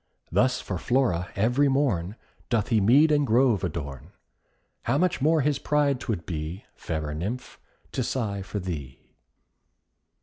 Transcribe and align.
Thus 0.31 0.59
for 0.61 0.79
Flora, 0.79 1.29
every 1.35 1.67
morn, 1.69 2.15
Doth 2.49 2.69
he 2.69 2.81
mead 2.81 3.11
and 3.11 3.27
grove 3.27 3.63
adorn. 3.63 4.13
How 4.85 4.97
much 4.97 5.21
more 5.21 5.41
his 5.41 5.59
pride 5.59 5.99
'twould 5.99 6.25
be, 6.25 6.65
Fairer 6.75 7.13
Nymph, 7.13 7.59
to 7.91 8.01
sigh 8.01 8.41
for 8.41 8.57
thee! 8.59 8.99